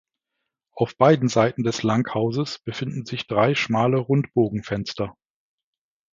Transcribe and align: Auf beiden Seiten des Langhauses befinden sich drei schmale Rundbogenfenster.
Auf 0.73 0.97
beiden 0.97 1.29
Seiten 1.29 1.61
des 1.61 1.83
Langhauses 1.83 2.57
befinden 2.57 3.05
sich 3.05 3.27
drei 3.27 3.53
schmale 3.53 3.97
Rundbogenfenster. 3.99 5.15